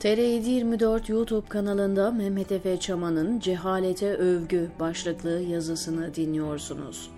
TR724 0.00 1.12
YouTube 1.12 1.48
kanalında 1.48 2.10
Mehmet 2.10 2.52
Efe 2.52 2.80
Çaman'ın 2.80 3.40
Cehalete 3.40 4.14
Övgü 4.16 4.70
başlıklı 4.80 5.30
yazısını 5.30 6.14
dinliyorsunuz. 6.14 7.10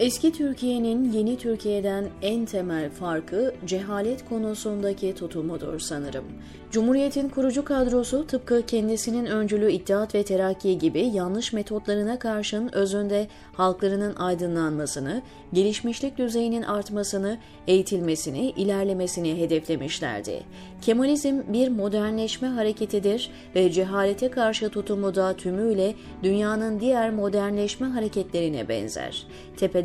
Eski 0.00 0.32
Türkiye'nin 0.32 1.12
yeni 1.12 1.38
Türkiye'den 1.38 2.08
en 2.22 2.44
temel 2.44 2.90
farkı 2.90 3.54
cehalet 3.66 4.28
konusundaki 4.28 5.14
tutumudur 5.14 5.78
sanırım. 5.78 6.24
Cumhuriyetin 6.70 7.28
kurucu 7.28 7.64
kadrosu 7.64 8.26
tıpkı 8.26 8.66
kendisinin 8.66 9.26
öncülü 9.26 9.72
İttihat 9.72 10.14
ve 10.14 10.22
Terakki 10.22 10.78
gibi 10.78 11.00
yanlış 11.00 11.52
metotlarına 11.52 12.18
karşın 12.18 12.70
özünde 12.72 13.26
halklarının 13.52 14.14
aydınlanmasını, 14.14 15.22
gelişmişlik 15.52 16.18
düzeyinin 16.18 16.62
artmasını, 16.62 17.38
eğitilmesini, 17.66 18.50
ilerlemesini 18.50 19.38
hedeflemişlerdi. 19.38 20.40
Kemalizm 20.82 21.40
bir 21.48 21.68
modernleşme 21.68 22.48
hareketidir 22.48 23.30
ve 23.54 23.72
cehalete 23.72 24.30
karşı 24.30 24.68
tutumu 24.68 25.14
da 25.14 25.36
tümüyle 25.36 25.94
dünyanın 26.22 26.80
diğer 26.80 27.10
modernleşme 27.10 27.86
hareketlerine 27.86 28.68
benzer. 28.68 29.26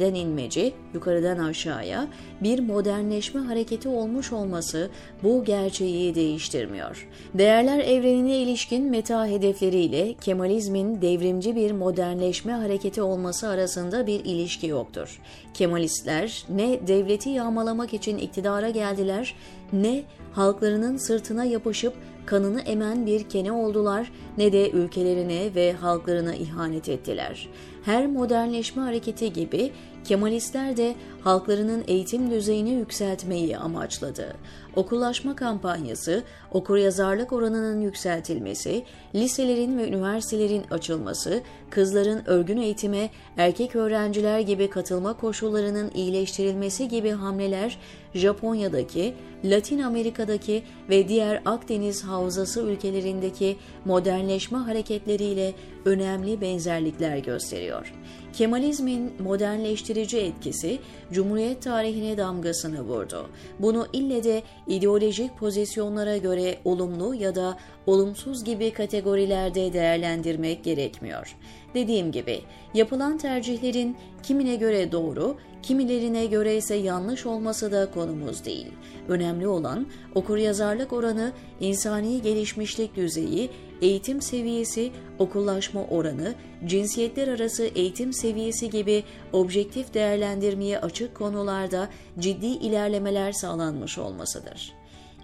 Tepeden 0.05 0.19
inmeci, 0.19 0.73
yukarıdan 0.93 1.37
aşağıya 1.37 2.07
bir 2.41 2.59
modernleşme 2.59 3.41
hareketi 3.41 3.89
olmuş 3.89 4.33
olması 4.33 4.89
bu 5.23 5.43
gerçeği 5.43 6.15
değiştirmiyor. 6.15 7.07
Değerler 7.33 7.79
evrenine 7.79 8.37
ilişkin 8.37 8.89
meta 8.89 9.27
hedefleriyle 9.27 10.13
Kemalizmin 10.13 11.01
devrimci 11.01 11.55
bir 11.55 11.71
modernleşme 11.71 12.51
hareketi 12.51 13.01
olması 13.01 13.47
arasında 13.47 14.07
bir 14.07 14.25
ilişki 14.25 14.67
yoktur. 14.67 15.21
Kemalistler 15.53 16.45
ne 16.49 16.87
devleti 16.87 17.29
yağmalamak 17.29 17.93
için 17.93 18.17
iktidara 18.17 18.69
geldiler 18.69 19.35
ne 19.73 20.03
halklarının 20.33 20.97
sırtına 20.97 21.45
yapışıp 21.45 21.93
kanını 22.25 22.61
emen 22.61 23.05
bir 23.05 23.29
kene 23.29 23.51
oldular 23.51 24.11
ne 24.37 24.53
de 24.53 24.71
ülkelerine 24.71 25.55
ve 25.55 25.73
halklarına 25.73 26.35
ihanet 26.35 26.89
ettiler. 26.89 27.49
Her 27.85 28.07
modernleşme 28.07 28.81
hareketi 28.81 29.33
gibi 29.33 29.71
Kemalistler 30.07 30.77
de 30.77 30.95
halklarının 31.25 31.83
eğitim 31.87 32.31
düzeyini 32.31 32.69
yükseltmeyi 32.71 33.57
amaçladı. 33.57 34.35
Okullaşma 34.75 35.35
kampanyası, 35.35 36.23
okuryazarlık 36.51 37.33
oranının 37.33 37.81
yükseltilmesi, 37.81 38.83
liselerin 39.15 39.77
ve 39.77 39.87
üniversitelerin 39.87 40.63
açılması, 40.71 41.41
kızların 41.69 42.23
örgün 42.25 42.57
eğitime, 42.57 43.09
erkek 43.37 43.75
öğrenciler 43.75 44.39
gibi 44.39 44.69
katılma 44.69 45.17
koşullarının 45.17 45.91
iyileştirilmesi 45.95 46.87
gibi 46.87 47.11
hamleler 47.11 47.77
Japonya'daki, 48.13 49.13
Latin 49.45 49.79
Amerika'daki 49.79 50.63
ve 50.89 51.07
diğer 51.07 51.41
Akdeniz 51.45 52.03
havzası 52.03 52.61
ülkelerindeki 52.61 53.57
modernleşme 53.85 54.57
hareketleriyle 54.57 55.53
önemli 55.85 56.41
benzerlikler 56.41 57.17
gösteriyor. 57.17 57.93
Kemalizmin 58.33 59.13
modernleştirici 59.19 60.17
etkisi 60.17 60.79
Cumhuriyet 61.15 61.61
tarihine 61.61 62.17
damgasını 62.17 62.81
vurdu. 62.81 63.29
Bunu 63.59 63.87
ille 63.93 64.23
de 64.23 64.43
ideolojik 64.67 65.37
pozisyonlara 65.37 66.17
göre 66.17 66.57
olumlu 66.65 67.15
ya 67.15 67.35
da 67.35 67.57
olumsuz 67.85 68.43
gibi 68.43 68.73
kategorilerde 68.73 69.73
değerlendirmek 69.73 70.63
gerekmiyor. 70.63 71.35
Dediğim 71.73 72.11
gibi 72.11 72.41
yapılan 72.73 73.17
tercihlerin 73.17 73.97
kimine 74.23 74.55
göre 74.55 74.91
doğru, 74.91 75.37
kimilerine 75.63 76.25
göre 76.25 76.57
ise 76.57 76.75
yanlış 76.75 77.25
olması 77.25 77.71
da 77.71 77.91
konumuz 77.91 78.45
değil. 78.45 78.67
Önemli 79.07 79.47
olan 79.47 79.87
okuryazarlık 80.15 80.93
oranı, 80.93 81.31
insani 81.59 82.21
gelişmişlik 82.21 82.95
düzeyi, 82.95 83.49
eğitim 83.81 84.21
seviyesi, 84.21 84.91
okullaşma 85.19 85.83
oranı, 85.83 86.35
cinsiyetler 86.65 87.27
arası 87.27 87.65
eğitim 87.65 88.13
seviyesi 88.13 88.69
gibi 88.69 89.03
objektif 89.33 89.93
değerlendirmeye 89.93 90.79
açık 90.79 91.15
konularda 91.15 91.89
ciddi 92.19 92.45
ilerlemeler 92.45 93.31
sağlanmış 93.31 93.97
olmasıdır. 93.97 94.73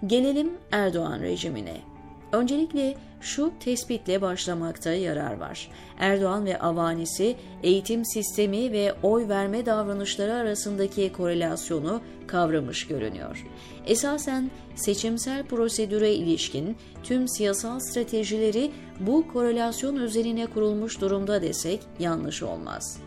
Gelelim 0.06 0.50
Erdoğan 0.72 1.20
rejimine. 1.20 1.91
Öncelikle 2.32 2.94
şu 3.20 3.52
tespitle 3.60 4.20
başlamakta 4.20 4.92
yarar 4.92 5.36
var. 5.36 5.70
Erdoğan 5.98 6.44
ve 6.44 6.58
avanisi 6.58 7.36
eğitim 7.62 8.04
sistemi 8.04 8.72
ve 8.72 8.94
oy 9.02 9.28
verme 9.28 9.66
davranışları 9.66 10.34
arasındaki 10.34 11.12
korelasyonu 11.12 12.00
kavramış 12.26 12.86
görünüyor. 12.86 13.46
Esasen 13.86 14.50
seçimsel 14.74 15.46
prosedüre 15.46 16.12
ilişkin 16.12 16.76
tüm 17.02 17.28
siyasal 17.28 17.80
stratejileri 17.80 18.70
bu 19.00 19.28
korelasyon 19.32 19.96
üzerine 19.96 20.46
kurulmuş 20.46 21.00
durumda 21.00 21.42
desek 21.42 21.80
yanlış 21.98 22.42
olmaz. 22.42 23.00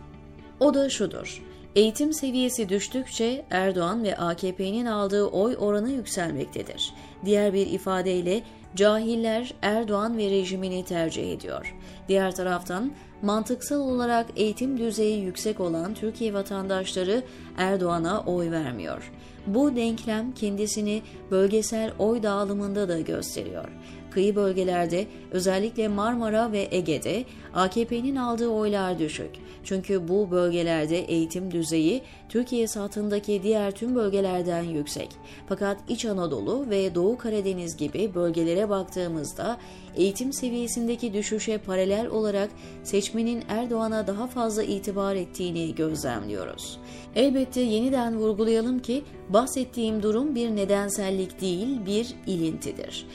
O 0.59 0.73
da 0.73 0.89
şudur. 0.89 1.41
Eğitim 1.75 2.13
seviyesi 2.13 2.69
düştükçe 2.69 3.45
Erdoğan 3.49 4.03
ve 4.03 4.17
AKP'nin 4.17 4.85
aldığı 4.85 5.25
oy 5.25 5.55
oranı 5.59 5.91
yükselmektedir. 5.91 6.93
Diğer 7.25 7.53
bir 7.53 7.67
ifadeyle 7.67 8.43
Cahiller 8.75 9.53
Erdoğan 9.61 10.17
ve 10.17 10.29
rejimini 10.29 10.85
tercih 10.85 11.33
ediyor. 11.33 11.75
Diğer 12.07 12.35
taraftan 12.35 12.91
mantıksal 13.21 13.79
olarak 13.79 14.25
eğitim 14.35 14.77
düzeyi 14.77 15.23
yüksek 15.23 15.59
olan 15.59 15.93
Türkiye 15.93 16.33
vatandaşları 16.33 17.23
Erdoğan'a 17.57 18.23
oy 18.23 18.51
vermiyor. 18.51 19.11
Bu 19.47 19.75
denklem 19.75 20.31
kendisini 20.31 21.01
bölgesel 21.31 21.91
oy 21.99 22.23
dağılımında 22.23 22.89
da 22.89 22.99
gösteriyor. 22.99 23.69
Kıyı 24.15 24.35
bölgelerde 24.35 25.07
özellikle 25.31 25.87
Marmara 25.87 26.51
ve 26.51 26.67
Ege'de 26.71 27.25
AKP'nin 27.53 28.15
aldığı 28.15 28.47
oylar 28.47 28.99
düşük. 28.99 29.29
Çünkü 29.63 30.07
bu 30.07 30.31
bölgelerde 30.31 30.99
eğitim 30.99 31.51
düzeyi 31.51 32.01
Türkiye 32.29 32.67
satındaki 32.67 33.43
diğer 33.43 33.71
tüm 33.71 33.95
bölgelerden 33.95 34.63
yüksek. 34.63 35.09
Fakat 35.49 35.77
İç 35.89 36.05
Anadolu 36.05 36.69
ve 36.69 36.95
Doğu 36.95 37.17
Karadeniz 37.17 37.77
gibi 37.77 38.15
bölgelere 38.15 38.69
baktığımızda 38.69 39.57
eğitim 39.95 40.33
seviyesindeki 40.33 41.13
düşüşe 41.13 41.57
paralel 41.57 42.07
olarak 42.07 42.49
seçmenin 42.83 43.43
Erdoğan'a 43.49 44.07
daha 44.07 44.27
fazla 44.27 44.63
itibar 44.63 45.15
ettiğini 45.15 45.75
gözlemliyoruz. 45.75 46.79
Elbette 47.15 47.61
yeniden 47.61 48.17
vurgulayalım 48.17 48.79
ki 48.79 49.03
bahsettiğim 49.29 50.03
durum 50.03 50.35
bir 50.35 50.55
nedensellik 50.55 51.41
değil 51.41 51.85
bir 51.85 52.15
ilintidir. 52.27 53.07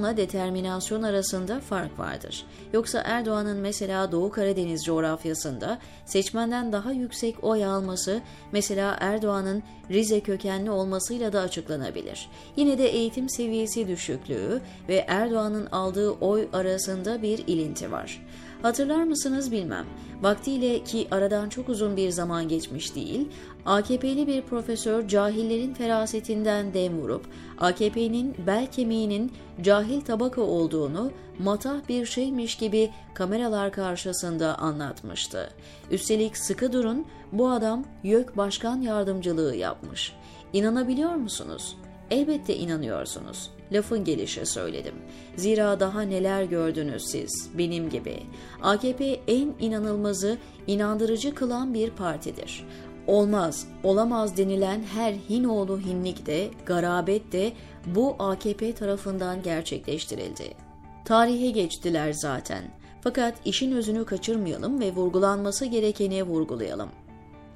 Korelasyonla 0.00 0.16
determinasyon 0.16 1.02
arasında 1.02 1.60
fark 1.60 1.98
vardır. 1.98 2.44
Yoksa 2.72 3.02
Erdoğan'ın 3.04 3.56
mesela 3.56 4.12
Doğu 4.12 4.30
Karadeniz 4.30 4.84
coğrafyasında 4.84 5.78
seçmenden 6.04 6.72
daha 6.72 6.92
yüksek 6.92 7.44
oy 7.44 7.64
alması 7.64 8.20
mesela 8.52 8.96
Erdoğan'ın 9.00 9.62
Rize 9.90 10.20
kökenli 10.20 10.70
olmasıyla 10.70 11.32
da 11.32 11.40
açıklanabilir. 11.40 12.28
Yine 12.56 12.78
de 12.78 12.88
eğitim 12.88 13.28
seviyesi 13.28 13.88
düşüklüğü 13.88 14.60
ve 14.88 15.04
Erdoğan'ın 15.08 15.66
aldığı 15.66 16.10
oy 16.10 16.48
arasında 16.52 17.22
bir 17.22 17.38
ilinti 17.46 17.92
var. 17.92 18.22
Hatırlar 18.62 19.04
mısınız 19.04 19.52
bilmem. 19.52 19.86
Vaktiyle 20.22 20.84
ki 20.84 21.08
aradan 21.10 21.48
çok 21.48 21.68
uzun 21.68 21.96
bir 21.96 22.10
zaman 22.10 22.48
geçmiş 22.48 22.94
değil, 22.94 23.28
AKP'li 23.66 24.26
bir 24.26 24.42
profesör 24.42 25.08
cahillerin 25.08 25.74
ferasetinden 25.74 26.74
dem 26.74 26.98
vurup 26.98 27.26
AKP'nin 27.58 28.36
bel 28.46 28.66
kemiğinin 28.66 29.32
cahil 29.62 30.00
tabaka 30.00 30.42
olduğunu 30.42 31.10
matah 31.38 31.88
bir 31.88 32.06
şeymiş 32.06 32.56
gibi 32.56 32.90
kameralar 33.14 33.72
karşısında 33.72 34.58
anlatmıştı. 34.58 35.50
Üstelik 35.90 36.36
sıkı 36.36 36.72
durun 36.72 37.06
bu 37.32 37.50
adam 37.50 37.84
YÖK 38.02 38.36
Başkan 38.36 38.80
Yardımcılığı 38.80 39.56
yapmış. 39.56 40.12
İnanabiliyor 40.52 41.14
musunuz? 41.14 41.76
Elbette 42.10 42.56
inanıyorsunuz. 42.56 43.50
Lafın 43.72 44.04
gelişi 44.04 44.46
söyledim. 44.46 44.94
Zira 45.36 45.80
daha 45.80 46.02
neler 46.02 46.44
gördünüz 46.44 47.04
siz, 47.06 47.50
benim 47.58 47.90
gibi. 47.90 48.22
AKP 48.62 49.20
en 49.28 49.54
inanılmazı, 49.60 50.38
inandırıcı 50.66 51.34
kılan 51.34 51.74
bir 51.74 51.90
partidir. 51.90 52.66
Olmaz, 53.06 53.66
olamaz 53.82 54.36
denilen 54.36 54.82
her 54.82 55.12
Hinoğlu 55.12 55.80
hinlik 55.80 56.26
de, 56.26 56.50
garabet 56.66 57.32
de 57.32 57.52
bu 57.86 58.16
AKP 58.18 58.74
tarafından 58.74 59.42
gerçekleştirildi. 59.42 60.54
Tarihe 61.04 61.50
geçtiler 61.50 62.12
zaten. 62.12 62.64
Fakat 63.00 63.34
işin 63.44 63.72
özünü 63.72 64.04
kaçırmayalım 64.04 64.80
ve 64.80 64.92
vurgulanması 64.92 65.66
gerekeni 65.66 66.22
vurgulayalım. 66.22 66.88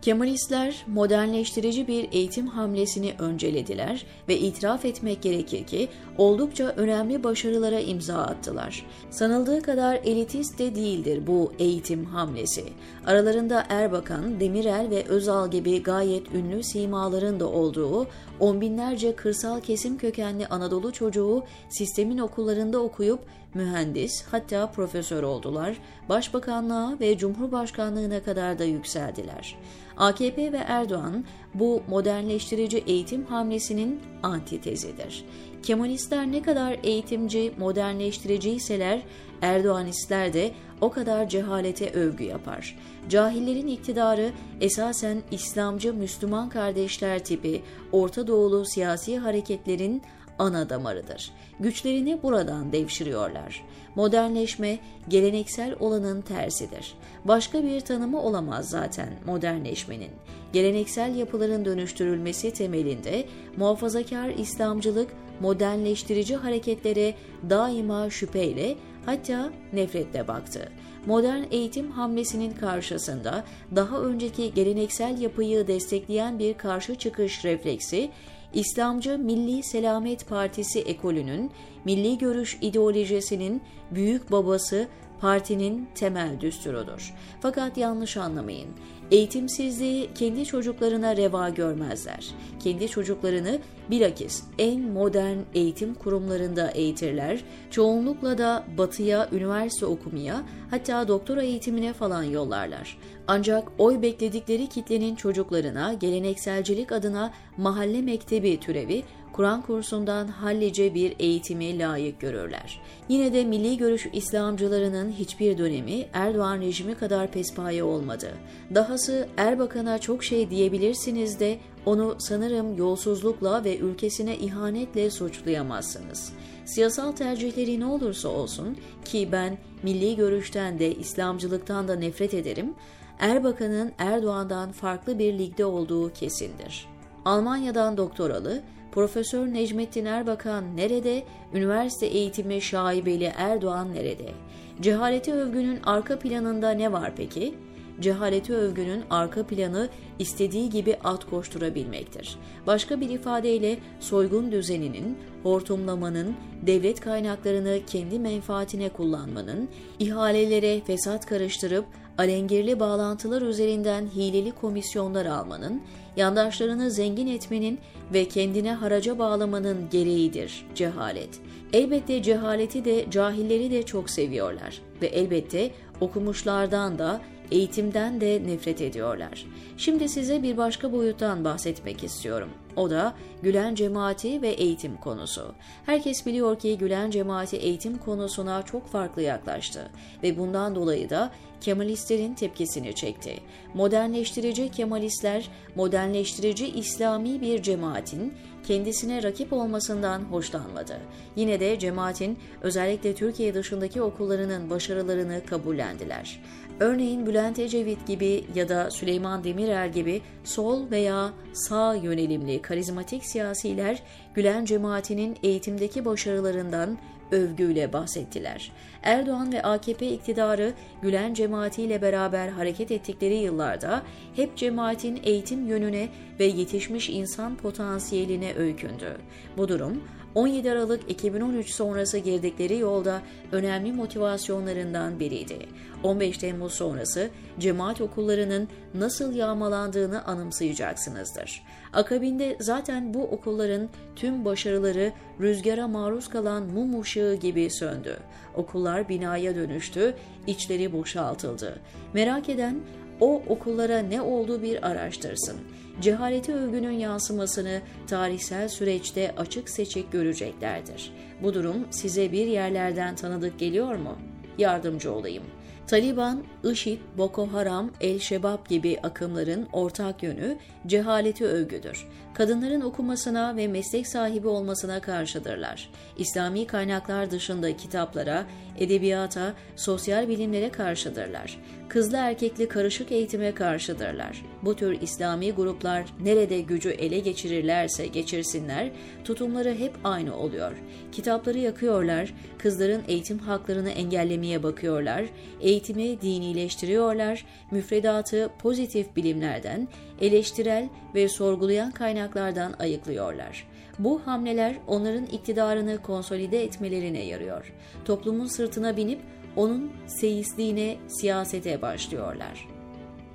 Kemalistler 0.04 0.84
modernleştirici 0.86 1.88
bir 1.88 2.08
eğitim 2.12 2.46
hamlesini 2.46 3.14
öncelediler 3.18 4.06
ve 4.28 4.38
itiraf 4.38 4.84
etmek 4.84 5.22
gerekir 5.22 5.66
ki 5.66 5.88
oldukça 6.18 6.64
önemli 6.64 7.24
başarılara 7.24 7.80
imza 7.80 8.16
attılar. 8.16 8.86
Sanıldığı 9.10 9.62
kadar 9.62 10.00
elitist 10.04 10.58
de 10.58 10.74
değildir 10.74 11.26
bu 11.26 11.52
eğitim 11.58 12.04
hamlesi. 12.04 12.64
Aralarında 13.06 13.66
Erbakan, 13.68 14.40
Demirel 14.40 14.90
ve 14.90 15.04
Özal 15.04 15.50
gibi 15.50 15.82
gayet 15.82 16.34
ünlü 16.34 16.62
simaların 16.62 17.40
da 17.40 17.48
olduğu 17.48 18.06
on 18.40 18.60
binlerce 18.60 19.16
kırsal 19.16 19.60
kesim 19.60 19.98
kökenli 19.98 20.46
Anadolu 20.46 20.92
çocuğu 20.92 21.44
sistemin 21.68 22.18
okullarında 22.18 22.78
okuyup 22.78 23.20
mühendis 23.54 24.24
hatta 24.30 24.70
profesör 24.70 25.22
oldular, 25.22 25.76
başbakanlığa 26.08 26.96
ve 27.00 27.18
cumhurbaşkanlığına 27.18 28.22
kadar 28.22 28.58
da 28.58 28.64
yükseldiler. 28.64 29.56
AKP 29.96 30.52
ve 30.52 30.56
Erdoğan 30.56 31.24
bu 31.54 31.82
modernleştirici 31.88 32.78
eğitim 32.78 33.24
hamlesinin 33.24 34.00
antitezidir. 34.24 35.24
Kemalistler 35.62 36.32
ne 36.32 36.42
kadar 36.42 36.78
eğitimci, 36.82 37.52
modernleştiriciyseler 37.58 39.02
Erdoğanistler 39.42 40.32
de 40.32 40.50
o 40.80 40.90
kadar 40.90 41.28
cehalete 41.28 41.90
övgü 41.90 42.24
yapar. 42.24 42.78
Cahillerin 43.08 43.66
iktidarı 43.66 44.32
esasen 44.60 45.22
İslamcı 45.30 45.94
Müslüman 45.94 46.48
kardeşler 46.48 47.24
tipi 47.24 47.62
Orta 47.92 48.26
Doğulu 48.26 48.64
siyasi 48.64 49.18
hareketlerin 49.18 50.02
ana 50.38 50.70
damarıdır. 50.70 51.30
Güçlerini 51.60 52.22
buradan 52.22 52.72
devşiriyorlar. 52.72 53.64
Modernleşme 53.94 54.78
geleneksel 55.08 55.76
olanın 55.80 56.20
tersidir. 56.20 56.94
Başka 57.24 57.62
bir 57.62 57.80
tanımı 57.80 58.22
olamaz 58.22 58.70
zaten 58.70 59.08
modernleşmenin. 59.26 60.10
Geleneksel 60.52 61.14
yapıların 61.14 61.64
dönüştürülmesi 61.64 62.50
temelinde 62.50 63.24
muhafazakar 63.56 64.28
İslamcılık 64.28 65.10
modernleştirici 65.40 66.36
hareketlere 66.36 67.14
daima 67.50 68.10
şüpheyle 68.10 68.76
hatta 69.06 69.52
nefretle 69.72 70.28
baktı. 70.28 70.72
Modern 71.06 71.42
eğitim 71.50 71.90
hamlesinin 71.90 72.52
karşısında 72.52 73.44
daha 73.76 74.00
önceki 74.00 74.54
geleneksel 74.54 75.20
yapıyı 75.20 75.66
destekleyen 75.66 76.38
bir 76.38 76.54
karşı 76.54 76.94
çıkış 76.94 77.44
refleksi 77.44 78.10
İslamcı 78.54 79.18
Milli 79.18 79.62
Selamet 79.62 80.28
Partisi 80.28 80.80
ekolünün 80.80 81.50
milli 81.84 82.18
görüş 82.18 82.58
ideolojisinin 82.60 83.62
büyük 83.90 84.32
babası 84.32 84.88
partinin 85.24 85.88
temel 85.94 86.40
düsturudur. 86.40 87.14
Fakat 87.40 87.76
yanlış 87.76 88.16
anlamayın. 88.16 88.68
Eğitimsizliği 89.10 90.10
kendi 90.14 90.44
çocuklarına 90.44 91.16
reva 91.16 91.48
görmezler. 91.48 92.30
Kendi 92.60 92.88
çocuklarını 92.88 93.58
bilakis 93.90 94.42
en 94.58 94.80
modern 94.80 95.38
eğitim 95.54 95.94
kurumlarında 95.94 96.70
eğitirler. 96.70 97.40
Çoğunlukla 97.70 98.38
da 98.38 98.64
batıya 98.78 99.28
üniversite 99.32 99.86
okumaya 99.86 100.42
hatta 100.70 101.08
doktora 101.08 101.42
eğitimine 101.42 101.92
falan 101.92 102.22
yollarlar. 102.22 102.98
Ancak 103.26 103.68
oy 103.78 104.02
bekledikleri 104.02 104.66
kitlenin 104.66 105.14
çocuklarına 105.14 105.94
gelenekselcilik 105.94 106.92
adına 106.92 107.32
mahalle 107.56 108.02
mektebi 108.02 108.60
türevi 108.60 109.02
Kur'an 109.34 109.62
kursundan 109.62 110.28
hallice 110.28 110.94
bir 110.94 111.14
eğitimi 111.18 111.78
layık 111.78 112.20
görürler. 112.20 112.80
Yine 113.08 113.32
de 113.32 113.44
milli 113.44 113.76
görüş 113.76 114.06
İslamcılarının 114.12 115.12
hiçbir 115.12 115.58
dönemi 115.58 116.06
Erdoğan 116.12 116.60
rejimi 116.60 116.94
kadar 116.94 117.30
pespaye 117.30 117.84
olmadı. 117.84 118.30
Dahası 118.74 119.28
Erbakan'a 119.36 119.98
çok 119.98 120.24
şey 120.24 120.50
diyebilirsiniz 120.50 121.40
de 121.40 121.58
onu 121.86 122.16
sanırım 122.18 122.76
yolsuzlukla 122.76 123.64
ve 123.64 123.78
ülkesine 123.78 124.36
ihanetle 124.36 125.10
suçlayamazsınız. 125.10 126.32
Siyasal 126.64 127.12
tercihleri 127.12 127.80
ne 127.80 127.86
olursa 127.86 128.28
olsun 128.28 128.76
ki 129.04 129.28
ben 129.32 129.58
milli 129.82 130.16
görüşten 130.16 130.78
de 130.78 130.94
İslamcılıktan 130.94 131.88
da 131.88 131.94
nefret 131.94 132.34
ederim, 132.34 132.74
Erbakan'ın 133.18 133.92
Erdoğan'dan 133.98 134.72
farklı 134.72 135.18
bir 135.18 135.38
ligde 135.38 135.64
olduğu 135.64 136.12
kesindir. 136.12 136.93
Almanya'dan 137.24 137.96
doktoralı, 137.96 138.62
Profesör 138.92 139.46
Necmettin 139.46 140.04
Erbakan 140.04 140.76
nerede, 140.76 141.24
üniversite 141.54 142.06
eğitimi 142.06 142.62
şaibeli 142.62 143.32
Erdoğan 143.36 143.94
nerede? 143.94 144.32
Cehaleti 144.80 145.32
övgünün 145.32 145.80
arka 145.84 146.18
planında 146.18 146.70
ne 146.70 146.92
var 146.92 147.12
peki? 147.16 147.54
Cehaleti 148.00 148.54
övgünün 148.54 149.04
arka 149.10 149.46
planı 149.46 149.88
istediği 150.18 150.70
gibi 150.70 150.96
at 151.04 151.24
koşturabilmektir. 151.24 152.36
Başka 152.66 153.00
bir 153.00 153.10
ifadeyle 153.10 153.78
soygun 154.00 154.52
düzeninin, 154.52 155.18
hortumlamanın, 155.42 156.34
devlet 156.62 157.00
kaynaklarını 157.00 157.78
kendi 157.86 158.18
menfaatine 158.18 158.88
kullanmanın, 158.88 159.68
ihalelere 159.98 160.80
fesat 160.80 161.26
karıştırıp 161.26 161.84
alengirli 162.18 162.80
bağlantılar 162.80 163.42
üzerinden 163.42 164.06
hileli 164.06 164.52
komisyonlar 164.52 165.26
almanın, 165.26 165.82
yandaşlarını 166.16 166.90
zengin 166.90 167.26
etmenin 167.26 167.78
ve 168.12 168.28
kendine 168.28 168.72
haraca 168.72 169.18
bağlamanın 169.18 169.90
gereğidir 169.90 170.66
cehalet. 170.74 171.40
Elbette 171.72 172.22
cehaleti 172.22 172.84
de 172.84 173.10
cahilleri 173.10 173.70
de 173.70 173.82
çok 173.82 174.10
seviyorlar 174.10 174.80
ve 175.02 175.06
elbette 175.06 175.70
okumuşlardan 176.00 176.98
da 176.98 177.20
eğitimden 177.50 178.20
de 178.20 178.42
nefret 178.46 178.80
ediyorlar. 178.80 179.46
Şimdi 179.76 180.08
size 180.08 180.42
bir 180.42 180.56
başka 180.56 180.92
boyuttan 180.92 181.44
bahsetmek 181.44 182.04
istiyorum. 182.04 182.50
O 182.76 182.90
da 182.90 183.14
Gülen 183.42 183.74
cemaati 183.74 184.42
ve 184.42 184.48
eğitim 184.48 184.96
konusu. 184.96 185.54
Herkes 185.86 186.26
biliyor 186.26 186.58
ki 186.58 186.78
Gülen 186.78 187.10
cemaati 187.10 187.56
eğitim 187.56 187.98
konusuna 187.98 188.62
çok 188.62 188.86
farklı 188.86 189.22
yaklaştı 189.22 189.90
ve 190.22 190.38
bundan 190.38 190.74
dolayı 190.74 191.10
da 191.10 191.30
Kemalistlerin 191.60 192.34
tepkisini 192.34 192.94
çekti. 192.94 193.36
Modernleştirici 193.74 194.70
Kemalistler, 194.70 195.48
modernleştirici 195.74 196.68
İslami 196.68 197.40
bir 197.40 197.62
cemaatin 197.62 198.34
kendisine 198.66 199.22
rakip 199.22 199.52
olmasından 199.52 200.20
hoşlanmadı. 200.20 201.00
Yine 201.36 201.60
de 201.60 201.78
cemaatin 201.78 202.38
özellikle 202.62 203.14
Türkiye 203.14 203.54
dışındaki 203.54 204.02
okullarının 204.02 204.70
başarılarını 204.70 205.46
kabullendiler. 205.46 206.40
Örneğin 206.80 207.26
Bülent 207.26 207.58
Ecevit 207.58 208.06
gibi 208.06 208.44
ya 208.54 208.68
da 208.68 208.90
Süleyman 208.90 209.44
Demirel 209.44 209.92
gibi 209.92 210.22
sol 210.44 210.90
veya 210.90 211.32
sağ 211.52 211.94
yönelimli 211.94 212.62
karizmatik 212.62 213.24
siyasiler 213.24 214.02
Gülen 214.34 214.64
cemaatinin 214.64 215.36
eğitimdeki 215.42 216.04
başarılarından 216.04 216.98
övgüyle 217.32 217.92
bahsettiler. 217.92 218.72
Erdoğan 219.02 219.52
ve 219.52 219.62
AKP 219.62 220.08
iktidarı 220.08 220.72
Gülen 221.02 221.34
cemaatiyle 221.34 222.02
beraber 222.02 222.48
hareket 222.48 222.90
ettikleri 222.90 223.34
yıllarda 223.34 224.02
hep 224.36 224.56
cemaatin 224.56 225.20
eğitim 225.22 225.66
yönüne 225.66 226.08
ve 226.40 226.44
yetişmiş 226.44 227.10
insan 227.10 227.56
potansiyeline 227.56 228.54
öykündü. 228.54 229.16
Bu 229.56 229.68
durum 229.68 230.02
17 230.34 230.70
Aralık 230.70 231.10
2013 231.10 231.70
sonrası 231.70 232.18
girdikleri 232.18 232.78
yolda 232.78 233.22
önemli 233.52 233.92
motivasyonlarından 233.92 235.20
biriydi. 235.20 235.58
15 236.02 236.38
Temmuz 236.38 236.72
sonrası 236.72 237.30
cemaat 237.58 238.00
okullarının 238.00 238.68
nasıl 238.94 239.34
yağmalandığını 239.34 240.24
anımsayacaksınızdır. 240.24 241.62
Akabinde 241.92 242.56
zaten 242.60 243.14
bu 243.14 243.22
okulların 243.22 243.88
tüm 244.16 244.44
başarıları 244.44 245.12
rüzgara 245.40 245.88
maruz 245.88 246.28
kalan 246.28 246.62
mum 246.62 247.00
ışığı 247.00 247.38
gibi 247.42 247.70
söndü. 247.70 248.16
Okullar 248.54 249.08
binaya 249.08 249.54
dönüştü, 249.54 250.14
içleri 250.46 250.92
boşaltıldı. 250.92 251.80
Merak 252.14 252.48
eden 252.48 252.80
o 253.20 253.42
okullara 253.48 253.98
ne 253.98 254.22
oldu 254.22 254.62
bir 254.62 254.86
araştırsın. 254.86 255.56
Cehaleti 256.00 256.54
övgünün 256.54 256.98
yansımasını 256.98 257.80
tarihsel 258.06 258.68
süreçte 258.68 259.34
açık 259.36 259.68
seçik 259.68 260.12
göreceklerdir. 260.12 261.12
Bu 261.42 261.54
durum 261.54 261.76
size 261.90 262.32
bir 262.32 262.46
yerlerden 262.46 263.16
tanıdık 263.16 263.58
geliyor 263.58 263.94
mu? 263.96 264.18
Yardımcı 264.58 265.12
olayım. 265.12 265.44
Taliban, 265.86 266.44
IŞİD, 266.64 266.98
Boko 267.18 267.52
Haram, 267.52 267.90
El-Şebab 268.00 268.68
gibi 268.68 268.98
akımların 269.02 269.68
ortak 269.72 270.22
yönü 270.22 270.58
cehaleti 270.86 271.44
övgüdür. 271.44 272.06
Kadınların 272.34 272.80
okumasına 272.80 273.56
ve 273.56 273.68
meslek 273.68 274.06
sahibi 274.06 274.48
olmasına 274.48 275.00
karşıdırlar. 275.00 275.90
İslami 276.18 276.66
kaynaklar 276.66 277.30
dışında 277.30 277.76
kitaplara, 277.76 278.46
edebiyata, 278.78 279.52
sosyal 279.76 280.28
bilimlere 280.28 280.70
karşıdırlar. 280.70 281.58
Kızlı 281.88 282.16
erkekli 282.16 282.68
karışık 282.68 283.12
eğitime 283.12 283.54
karşıdırlar. 283.54 284.53
Bu 284.64 284.76
tür 284.76 285.00
İslami 285.00 285.52
gruplar 285.52 286.04
nerede 286.22 286.60
gücü 286.60 286.90
ele 286.90 287.18
geçirirlerse 287.18 288.06
geçirsinler, 288.06 288.90
tutumları 289.24 289.74
hep 289.74 289.92
aynı 290.04 290.36
oluyor. 290.36 290.72
Kitapları 291.12 291.58
yakıyorlar, 291.58 292.34
kızların 292.58 293.02
eğitim 293.08 293.38
haklarını 293.38 293.90
engellemeye 293.90 294.62
bakıyorlar, 294.62 295.24
eğitimi 295.60 296.20
dinileştiriyorlar, 296.20 297.46
müfredatı 297.70 298.50
pozitif 298.62 299.16
bilimlerden, 299.16 299.88
eleştirel 300.20 300.88
ve 301.14 301.28
sorgulayan 301.28 301.90
kaynaklardan 301.90 302.74
ayıklıyorlar. 302.78 303.66
Bu 303.98 304.20
hamleler 304.26 304.76
onların 304.86 305.26
iktidarını 305.26 306.02
konsolide 306.02 306.64
etmelerine 306.64 307.24
yarıyor. 307.24 307.72
Toplumun 308.04 308.46
sırtına 308.46 308.96
binip 308.96 309.20
onun 309.56 309.92
seyisliğine, 310.06 310.96
siyasete 311.08 311.82
başlıyorlar. 311.82 312.73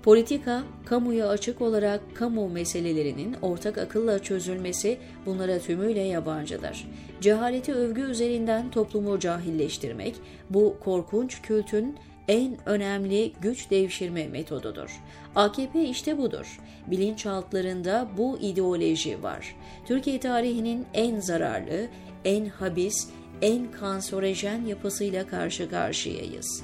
Politika, 0.04 0.64
kamuya 0.86 1.28
açık 1.28 1.62
olarak 1.62 2.02
kamu 2.16 2.50
meselelerinin 2.50 3.36
ortak 3.42 3.78
akılla 3.78 4.20
çözülmesi 4.20 4.98
bunlara 5.26 5.60
tümüyle 5.60 6.02
yabancıdır. 6.02 6.88
Cehaleti 7.22 7.74
övgü 7.74 8.02
üzerinden 8.02 8.72
toplumu 8.72 9.20
cahilleştirmek, 9.20 10.16
bu 10.50 10.76
korkunç 10.84 11.42
kültün 11.42 11.98
en 12.28 12.58
önemli 12.66 13.34
güç 13.42 13.72
devşirme 13.72 14.28
metodudur. 14.28 15.02
AKP 15.36 15.84
işte 15.84 16.18
budur. 16.18 16.60
Bilinçaltlarında 16.88 18.08
bu 18.18 18.40
ideoloji 18.42 19.24
var. 19.24 19.56
Türkiye 19.86 20.20
tarihinin 20.20 20.86
en 20.94 21.20
zararlı, 21.20 21.88
en 22.26 22.46
habis, 22.46 23.10
en 23.42 23.72
kanserojen 23.72 24.66
yapısıyla 24.66 25.28
karşı 25.28 25.70
karşıyayız. 25.70 26.64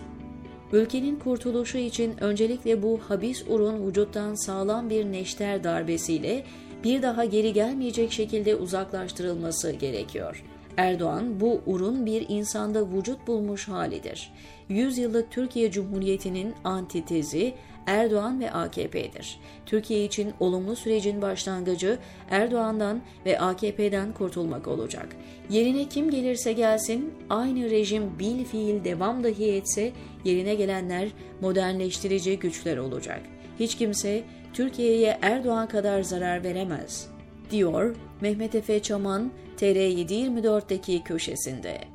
Ülkenin 0.74 1.20
kurtuluşu 1.20 1.78
için 1.78 2.24
öncelikle 2.24 2.84
bu 2.84 3.00
habis 3.08 3.44
urun 3.48 3.88
vücuttan 3.88 4.36
sağlam 4.36 4.90
bir 4.90 5.06
neşter 5.06 5.64
darbesiyle 5.64 6.44
bir 6.84 7.02
daha 7.02 7.26
geri 7.26 7.54
gelmeyecek 7.54 8.12
şekilde 8.12 8.56
uzaklaştırılması 8.56 9.72
gerekiyor. 9.72 10.44
Erdoğan 10.78 11.40
bu 11.40 11.62
urun 11.66 12.06
bir 12.06 12.26
insanda 12.30 12.92
vücut 12.92 13.28
bulmuş 13.28 13.68
halidir. 13.68 14.32
Yüzyıllık 14.70 15.32
Türkiye 15.32 15.72
Cumhuriyeti'nin 15.72 16.54
antitezi 16.64 17.54
Erdoğan 17.86 18.40
ve 18.40 18.52
AKP'dir. 18.52 19.40
Türkiye 19.66 20.06
için 20.06 20.34
olumlu 20.40 20.76
sürecin 20.76 21.22
başlangıcı 21.22 21.98
Erdoğan'dan 22.30 23.02
ve 23.26 23.40
AKP'den 23.40 24.14
kurtulmak 24.14 24.68
olacak. 24.68 25.08
Yerine 25.50 25.90
kim 25.90 26.12
gelirse 26.12 26.54
gelsin 26.54 27.14
aynı 27.30 27.70
rejim 27.70 28.20
bil 28.20 28.46
fiil 28.46 28.84
devam 28.84 29.24
dahi 29.24 29.52
etse 29.52 29.92
yerine 30.24 30.56
gelenler 30.56 31.10
modernleştirici 31.42 32.40
güçler 32.40 32.78
olacak. 32.78 33.22
Hiç 33.60 33.76
kimse 33.76 34.24
Türkiye'ye 34.54 35.20
Erdoğan 35.22 35.68
kadar 35.68 36.04
zarar 36.04 36.44
veremez, 36.44 37.08
diyor 37.52 37.96
Mehmet 38.22 38.56
Efe 38.56 38.80
Çaman 38.82 39.32
TR724'deki 39.58 41.04
köşesinde. 41.04 41.95